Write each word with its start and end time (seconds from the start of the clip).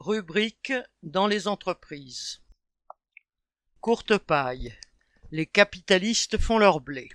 Rubrique 0.00 0.72
dans 1.02 1.26
les 1.26 1.48
entreprises. 1.48 2.40
Courte 3.80 4.16
paille. 4.16 4.72
Les 5.32 5.44
capitalistes 5.44 6.38
font 6.38 6.56
leur 6.58 6.80
blé. 6.80 7.08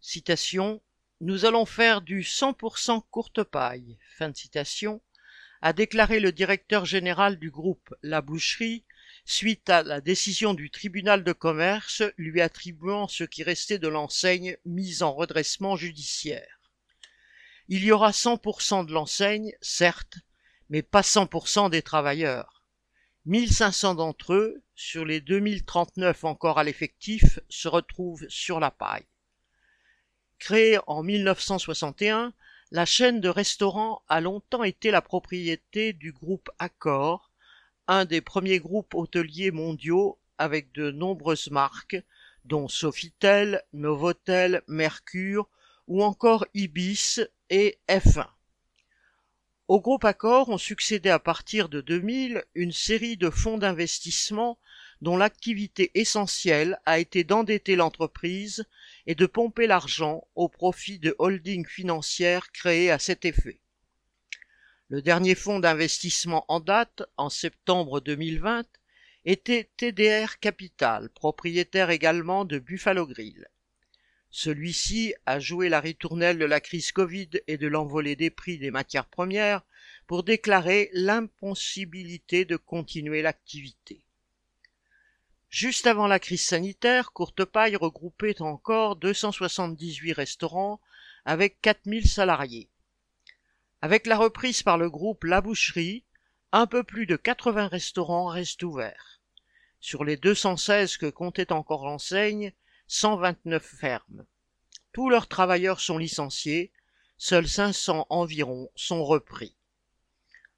Citation. 0.00 0.80
Nous 1.20 1.44
allons 1.44 1.66
faire 1.66 2.00
du 2.00 2.20
100% 2.20 3.02
courte 3.10 3.42
paille. 3.42 3.98
Fin 4.16 4.28
de 4.28 4.36
citation. 4.36 5.02
A 5.62 5.72
déclaré 5.72 6.20
le 6.20 6.30
directeur 6.30 6.84
général 6.84 7.40
du 7.40 7.50
groupe 7.50 7.92
La 8.02 8.20
Boucherie 8.20 8.84
suite 9.24 9.68
à 9.68 9.82
la 9.82 10.00
décision 10.00 10.54
du 10.54 10.70
tribunal 10.70 11.24
de 11.24 11.32
commerce 11.32 12.04
lui 12.16 12.40
attribuant 12.40 13.08
ce 13.08 13.24
qui 13.24 13.42
restait 13.42 13.80
de 13.80 13.88
l'enseigne 13.88 14.58
mise 14.64 15.02
en 15.02 15.12
redressement 15.12 15.74
judiciaire. 15.74 16.60
Il 17.66 17.82
y 17.82 17.90
aura 17.90 18.12
100% 18.12 18.86
de 18.86 18.92
l'enseigne, 18.92 19.52
certes, 19.60 20.18
mais 20.70 20.82
pas 20.82 21.02
100% 21.02 21.70
des 21.70 21.82
travailleurs. 21.82 22.62
1500 23.26 23.96
d'entre 23.96 24.34
eux, 24.34 24.62
sur 24.74 25.04
les 25.04 25.20
2039 25.20 26.24
encore 26.24 26.58
à 26.58 26.64
l'effectif, 26.64 27.40
se 27.48 27.66
retrouvent 27.68 28.26
sur 28.28 28.60
la 28.60 28.70
paille. 28.70 29.06
Créée 30.38 30.78
en 30.86 31.02
1961, 31.02 32.32
la 32.70 32.84
chaîne 32.84 33.20
de 33.20 33.28
restaurants 33.28 34.02
a 34.08 34.20
longtemps 34.20 34.64
été 34.64 34.90
la 34.90 35.02
propriété 35.02 35.92
du 35.92 36.12
groupe 36.12 36.50
Accor, 36.58 37.30
un 37.88 38.04
des 38.04 38.20
premiers 38.20 38.58
groupes 38.58 38.94
hôteliers 38.94 39.50
mondiaux 39.50 40.18
avec 40.38 40.72
de 40.72 40.90
nombreuses 40.90 41.50
marques, 41.50 41.96
dont 42.44 42.68
Sofitel, 42.68 43.62
Novotel, 43.72 44.62
Mercure 44.68 45.48
ou 45.86 46.02
encore 46.02 46.46
Ibis 46.54 47.20
et 47.50 47.78
F1. 47.88 48.26
Au 49.68 49.80
groupe 49.80 50.04
Accor 50.04 50.48
ont 50.48 50.58
succédé 50.58 51.10
à 51.10 51.18
partir 51.18 51.68
de 51.68 51.80
2000 51.80 52.44
une 52.54 52.70
série 52.70 53.16
de 53.16 53.30
fonds 53.30 53.58
d'investissement 53.58 54.60
dont 55.00 55.16
l'activité 55.16 55.90
essentielle 55.94 56.78
a 56.86 57.00
été 57.00 57.24
d'endetter 57.24 57.74
l'entreprise 57.74 58.64
et 59.08 59.16
de 59.16 59.26
pomper 59.26 59.66
l'argent 59.66 60.22
au 60.36 60.48
profit 60.48 61.00
de 61.00 61.16
holdings 61.18 61.66
financières 61.66 62.52
créées 62.52 62.92
à 62.92 63.00
cet 63.00 63.24
effet. 63.24 63.60
Le 64.88 65.02
dernier 65.02 65.34
fonds 65.34 65.58
d'investissement 65.58 66.44
en 66.46 66.60
date, 66.60 67.02
en 67.16 67.28
septembre 67.28 68.00
2020, 68.00 68.64
était 69.24 69.68
TDR 69.76 70.38
Capital, 70.38 71.10
propriétaire 71.10 71.90
également 71.90 72.44
de 72.44 72.60
Buffalo 72.60 73.04
Grill. 73.04 73.48
Celui-ci 74.30 75.14
a 75.24 75.40
joué 75.40 75.68
la 75.68 75.80
ritournelle 75.80 76.38
de 76.38 76.44
la 76.44 76.60
crise 76.60 76.92
Covid 76.92 77.30
et 77.46 77.56
de 77.56 77.66
l'envolée 77.66 78.16
des 78.16 78.30
prix 78.30 78.58
des 78.58 78.70
matières 78.70 79.06
premières 79.06 79.62
pour 80.06 80.22
déclarer 80.22 80.90
l'impossibilité 80.92 82.44
de 82.44 82.56
continuer 82.56 83.22
l'activité. 83.22 84.02
Juste 85.48 85.86
avant 85.86 86.06
la 86.06 86.18
crise 86.18 86.44
sanitaire, 86.44 87.12
Courtepaille 87.12 87.76
regroupait 87.76 88.42
encore 88.42 88.96
278 88.96 90.12
restaurants 90.12 90.80
avec 91.24 91.60
4000 91.62 92.08
salariés. 92.08 92.68
Avec 93.80 94.06
la 94.06 94.16
reprise 94.16 94.62
par 94.62 94.78
le 94.78 94.90
groupe 94.90 95.24
La 95.24 95.40
Boucherie, 95.40 96.04
un 96.52 96.66
peu 96.66 96.82
plus 96.82 97.06
de 97.06 97.16
80 97.16 97.68
restaurants 97.68 98.26
restent 98.26 98.62
ouverts. 98.62 99.20
Sur 99.80 100.04
les 100.04 100.16
216 100.16 100.96
que 100.96 101.06
comptait 101.06 101.52
encore 101.52 101.84
l'enseigne, 101.84 102.52
129 102.88 103.64
fermes. 103.64 104.26
Tous 104.92 105.10
leurs 105.10 105.26
travailleurs 105.26 105.80
sont 105.80 105.98
licenciés, 105.98 106.70
seuls 107.18 107.48
500 107.48 108.06
environ 108.10 108.70
sont 108.76 109.04
repris. 109.04 109.56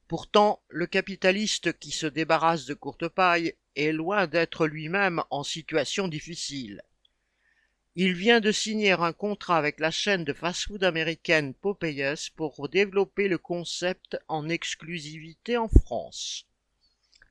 Pourtant, 0.09 0.63
le 0.69 0.87
capitaliste 0.87 1.79
qui 1.79 1.91
se 1.91 2.07
débarrasse 2.07 2.67
de 2.67 2.75
courte 2.75 3.09
paille 3.09 3.55
est 3.77 3.93
loin 3.93 4.27
d'être 4.27 4.67
lui-même 4.67 5.23
en 5.31 5.43
situation 5.43 6.09
difficile. 6.09 6.83
Il 7.95 8.15
vient 8.15 8.41
de 8.41 8.53
signer 8.53 8.93
un 8.93 9.13
contrat 9.13 9.57
avec 9.57 9.81
la 9.81 9.91
chaîne 9.91 10.25
de 10.25 10.33
fast-food 10.33 10.85
américaine 10.85 11.53
Popeyes 11.53 12.31
pour 12.37 12.69
développer 12.69 13.27
le 13.27 13.39
concept 13.39 14.19
en 14.29 14.49
exclusivité 14.49 15.57
en 15.57 15.69
France. 15.69 16.47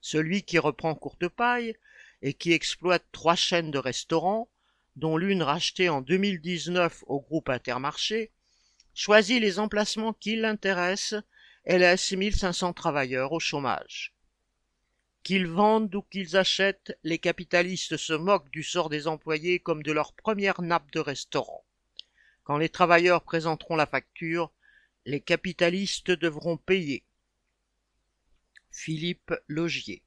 Celui 0.02 0.44
qui 0.44 0.60
reprend 0.60 0.94
courte 0.94 1.28
paille 1.28 1.76
et 2.22 2.34
qui 2.34 2.52
exploite 2.52 3.06
trois 3.12 3.36
chaînes 3.36 3.72
de 3.72 3.78
restaurants 3.78 4.50
dont 4.98 5.16
l'une 5.16 5.44
rachetée 5.44 5.90
en 5.90 6.02
2019 6.02 7.04
au 7.06 7.22
groupe 7.22 7.50
Intermarché, 7.50 8.32
choisit 8.96 9.40
les 9.40 9.60
emplacements 9.60 10.14
qui 10.14 10.36
l'intéressent 10.36 11.24
et 11.66 11.78
laisse 11.78 12.12
1500 12.12 12.74
travailleurs 12.74 13.32
au 13.32 13.40
chômage. 13.40 14.16
Qu'ils 15.22 15.46
vendent 15.46 15.94
ou 15.94 16.02
qu'ils 16.02 16.36
achètent, 16.36 16.98
les 17.04 17.20
capitalistes 17.20 17.96
se 17.96 18.14
moquent 18.14 18.50
du 18.50 18.64
sort 18.64 18.90
des 18.90 19.08
employés 19.08 19.60
comme 19.60 19.84
de 19.84 19.92
leur 19.92 20.14
première 20.14 20.64
nappe 20.64 20.90
de 20.92 21.00
restaurant. 21.00 21.64
Quand 22.44 22.58
les 22.58 22.70
travailleurs 22.70 23.22
présenteront 23.22 23.76
la 23.76 23.86
facture, 23.86 24.52
les 25.06 25.22
capitalistes 25.22 26.10
devront 26.10 26.58
payer. 26.58 27.04
Philippe 28.72 29.34
Logier 29.48 30.02